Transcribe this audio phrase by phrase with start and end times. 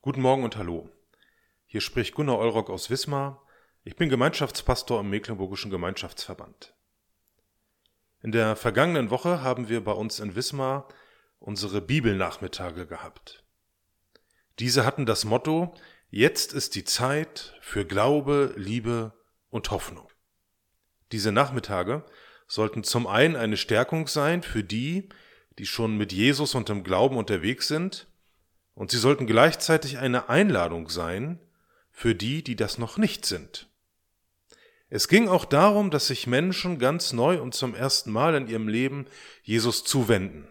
[0.00, 0.88] Guten Morgen und Hallo.
[1.66, 3.44] Hier spricht Gunnar Eurock aus Wismar.
[3.82, 6.72] Ich bin Gemeinschaftspastor im Mecklenburgischen Gemeinschaftsverband.
[8.22, 10.86] In der vergangenen Woche haben wir bei uns in Wismar
[11.40, 13.42] unsere Bibelnachmittage gehabt.
[14.60, 15.74] Diese hatten das Motto,
[16.10, 19.14] jetzt ist die Zeit für Glaube, Liebe
[19.50, 20.08] und Hoffnung.
[21.10, 22.06] Diese Nachmittage
[22.46, 25.08] sollten zum einen eine Stärkung sein für die,
[25.58, 28.06] die schon mit Jesus und dem Glauben unterwegs sind,
[28.78, 31.40] und sie sollten gleichzeitig eine Einladung sein
[31.90, 33.68] für die, die das noch nicht sind.
[34.88, 38.68] Es ging auch darum, dass sich Menschen ganz neu und zum ersten Mal in ihrem
[38.68, 39.06] Leben
[39.42, 40.46] Jesus zuwenden,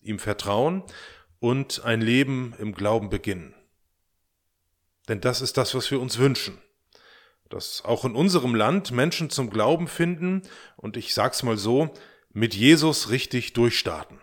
[0.00, 0.84] ihm vertrauen
[1.40, 3.52] und ein Leben im Glauben beginnen.
[5.08, 6.58] Denn das ist das, was wir uns wünschen.
[7.50, 10.42] Dass auch in unserem Land Menschen zum Glauben finden
[10.76, 11.92] und ich sag's mal so,
[12.30, 14.20] mit Jesus richtig durchstarten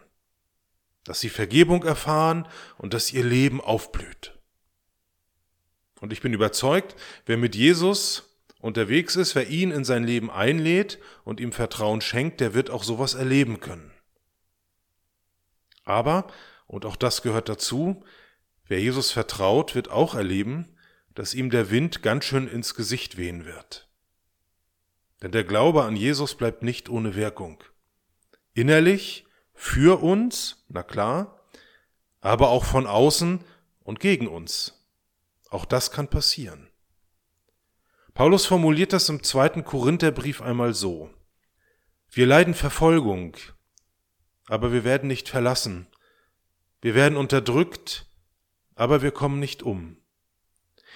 [1.09, 4.37] dass sie Vergebung erfahren und dass ihr Leben aufblüht.
[5.99, 6.95] Und ich bin überzeugt,
[7.25, 12.41] wer mit Jesus unterwegs ist, wer ihn in sein Leben einlädt und ihm Vertrauen schenkt,
[12.41, 13.91] der wird auch sowas erleben können.
[15.83, 16.27] Aber,
[16.67, 18.05] und auch das gehört dazu,
[18.67, 20.77] wer Jesus vertraut, wird auch erleben,
[21.15, 23.89] dass ihm der Wind ganz schön ins Gesicht wehen wird.
[25.23, 27.63] Denn der Glaube an Jesus bleibt nicht ohne Wirkung.
[28.53, 29.25] Innerlich
[29.61, 31.43] für uns, na klar,
[32.21, 33.43] aber auch von außen
[33.83, 34.87] und gegen uns.
[35.49, 36.69] Auch das kann passieren.
[38.13, 41.09] Paulus formuliert das im zweiten Korintherbrief einmal so.
[42.09, 43.35] Wir leiden Verfolgung,
[44.47, 45.87] aber wir werden nicht verlassen.
[46.79, 48.05] Wir werden unterdrückt,
[48.75, 49.97] aber wir kommen nicht um.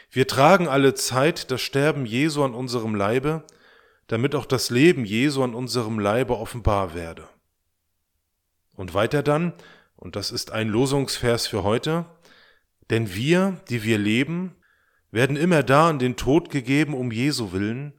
[0.09, 3.45] Wir tragen alle Zeit das Sterben Jesu an unserem Leibe,
[4.08, 7.28] damit auch das Leben Jesu an unserem Leibe offenbar werde.
[8.84, 9.53] Und weiter dann,
[9.95, 12.06] und das ist ein Losungsvers für heute,
[12.90, 14.58] denn wir, die wir leben,
[15.09, 17.94] werden immer da in den Tod gegeben um Jesu willen,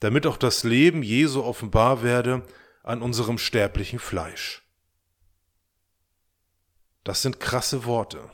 [0.00, 2.42] damit auch das Leben Jesu offenbar werde
[2.82, 4.62] an unserem sterblichen Fleisch.
[7.04, 8.30] Das sind krasse Worte.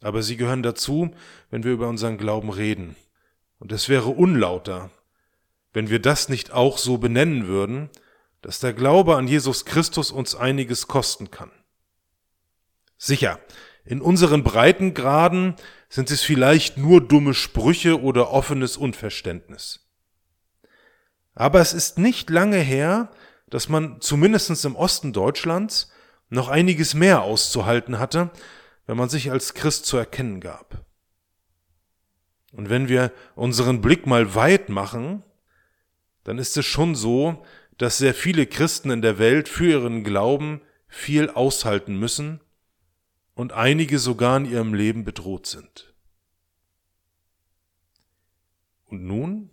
[0.00, 1.14] Aber sie gehören dazu,
[1.50, 2.96] wenn wir über unseren Glauben reden.
[3.60, 4.90] Und es wäre unlauter,
[5.72, 7.90] wenn wir das nicht auch so benennen würden,
[8.42, 11.50] dass der Glaube an Jesus Christus uns einiges kosten kann.
[12.98, 13.40] Sicher,
[13.84, 15.54] in unseren Breitengraden
[15.88, 19.86] sind es vielleicht nur dumme Sprüche oder offenes Unverständnis.
[21.34, 23.10] Aber es ist nicht lange her,
[23.48, 25.92] dass man zumindest im Osten Deutschlands
[26.28, 28.30] noch einiges mehr auszuhalten hatte,
[28.86, 30.84] wenn man sich als Christ zu erkennen gab.
[32.52, 35.22] Und wenn wir unseren Blick mal weit machen,
[36.24, 37.44] dann ist es schon so,
[37.78, 42.40] dass sehr viele Christen in der Welt für ihren Glauben viel aushalten müssen
[43.34, 45.94] und einige sogar in ihrem Leben bedroht sind.
[48.86, 49.50] Und nun?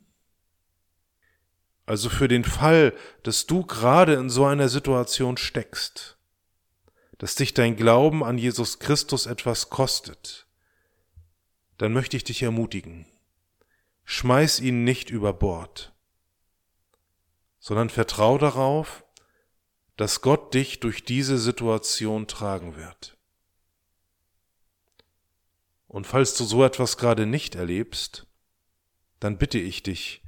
[1.86, 6.18] Also für den Fall, dass du gerade in so einer Situation steckst,
[7.18, 10.48] dass dich dein Glauben an Jesus Christus etwas kostet,
[11.78, 13.06] dann möchte ich dich ermutigen.
[14.06, 15.93] Schmeiß ihn nicht über Bord
[17.64, 19.06] sondern vertrau darauf,
[19.96, 23.18] dass Gott dich durch diese Situation tragen wird.
[25.88, 28.28] Und falls du so etwas gerade nicht erlebst,
[29.22, 30.24] dann bitte ich dich,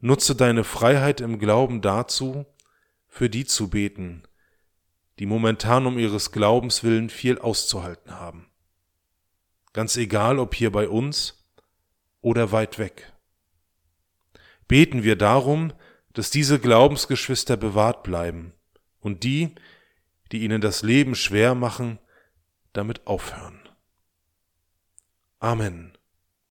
[0.00, 2.44] nutze deine Freiheit im Glauben dazu,
[3.06, 4.24] für die zu beten,
[5.20, 8.50] die momentan um ihres Glaubens willen viel auszuhalten haben.
[9.72, 11.48] Ganz egal, ob hier bei uns
[12.20, 13.12] oder weit weg.
[14.66, 15.72] Beten wir darum,
[16.18, 18.52] dass diese Glaubensgeschwister bewahrt bleiben
[18.98, 19.54] und die,
[20.32, 22.00] die ihnen das Leben schwer machen,
[22.72, 23.60] damit aufhören.
[25.38, 25.96] Amen.